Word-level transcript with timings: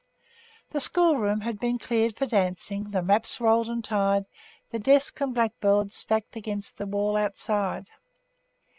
The 0.71 0.79
schoolroom 0.79 1.41
had 1.41 1.59
been 1.59 1.77
cleared 1.77 2.15
for 2.15 2.25
dancing, 2.25 2.89
the 2.89 3.03
maps 3.03 3.39
rolled 3.39 3.69
and 3.69 3.83
tied, 3.85 4.25
the 4.71 4.79
desks 4.79 5.21
and 5.21 5.31
blackboards 5.31 5.93
stacked 5.93 6.35
against 6.35 6.79
the 6.79 6.87
wall 6.87 7.15
outside. 7.15 7.85